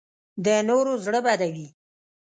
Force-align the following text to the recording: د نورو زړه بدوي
د 0.43 0.47
نورو 0.67 0.93
زړه 1.05 1.19
بدوي 1.25 1.67